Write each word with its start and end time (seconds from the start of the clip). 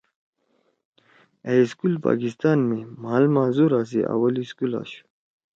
أ 1.51 1.53
سکول 1.71 1.93
پاکستان 2.05 2.59
می 2.69 2.79
مھال 3.03 3.23
معذُورا 3.33 3.81
سی 3.89 3.99
اوّل 4.11 4.35
سکول 4.51 4.71
آشُو 4.81 5.01